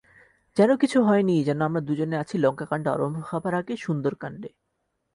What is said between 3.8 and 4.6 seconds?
সুন্দরকাণ্ডে।